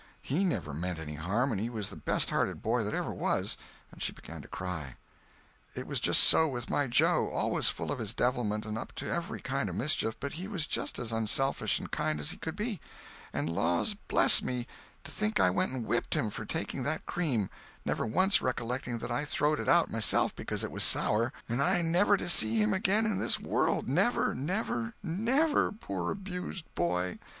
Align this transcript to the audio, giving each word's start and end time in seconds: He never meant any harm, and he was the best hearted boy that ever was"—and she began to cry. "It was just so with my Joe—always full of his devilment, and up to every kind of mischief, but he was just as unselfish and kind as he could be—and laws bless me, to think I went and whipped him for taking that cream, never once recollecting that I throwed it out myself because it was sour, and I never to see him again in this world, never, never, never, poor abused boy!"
He 0.23 0.43
never 0.43 0.73
meant 0.73 0.97
any 0.97 1.13
harm, 1.13 1.51
and 1.51 1.61
he 1.61 1.69
was 1.69 1.91
the 1.91 1.95
best 1.95 2.31
hearted 2.31 2.63
boy 2.63 2.83
that 2.83 2.95
ever 2.95 3.13
was"—and 3.13 4.01
she 4.01 4.11
began 4.11 4.41
to 4.41 4.47
cry. 4.47 4.95
"It 5.75 5.85
was 5.85 5.99
just 5.99 6.23
so 6.23 6.47
with 6.47 6.71
my 6.71 6.87
Joe—always 6.87 7.69
full 7.69 7.91
of 7.91 7.99
his 7.99 8.11
devilment, 8.11 8.65
and 8.65 8.79
up 8.79 8.93
to 8.95 9.07
every 9.13 9.39
kind 9.41 9.69
of 9.69 9.75
mischief, 9.75 10.19
but 10.19 10.33
he 10.33 10.47
was 10.47 10.65
just 10.65 10.97
as 10.97 11.11
unselfish 11.11 11.77
and 11.77 11.91
kind 11.91 12.19
as 12.19 12.31
he 12.31 12.37
could 12.37 12.55
be—and 12.55 13.47
laws 13.53 13.93
bless 14.07 14.41
me, 14.41 14.65
to 15.03 15.11
think 15.11 15.39
I 15.39 15.51
went 15.51 15.71
and 15.71 15.85
whipped 15.85 16.15
him 16.15 16.31
for 16.31 16.45
taking 16.45 16.81
that 16.81 17.05
cream, 17.05 17.51
never 17.85 18.03
once 18.03 18.41
recollecting 18.41 18.97
that 18.97 19.11
I 19.11 19.23
throwed 19.23 19.59
it 19.59 19.69
out 19.69 19.91
myself 19.91 20.35
because 20.35 20.63
it 20.63 20.71
was 20.71 20.83
sour, 20.83 21.31
and 21.47 21.61
I 21.61 21.83
never 21.83 22.17
to 22.17 22.27
see 22.27 22.57
him 22.59 22.73
again 22.73 23.05
in 23.05 23.19
this 23.19 23.39
world, 23.39 23.87
never, 23.87 24.33
never, 24.33 24.95
never, 25.03 25.71
poor 25.71 26.09
abused 26.09 26.65
boy!" 26.73 27.19